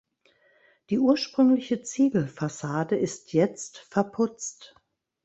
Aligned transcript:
Die 0.89 0.97
ursprüngliche 0.97 1.83
Ziegelfassade 1.83 2.97
ist 2.97 3.33
jetzt 3.33 3.77
verputzt. 3.77 4.73